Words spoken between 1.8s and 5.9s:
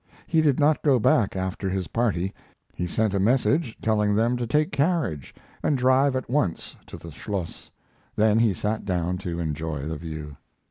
party. He sent a message telling them to take carriage and